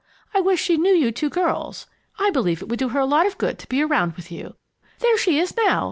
[0.33, 1.85] I wish she knew you two girls.
[2.17, 4.55] I believe it would do her a lot of good to be around with you.
[4.99, 5.79] There she is now!"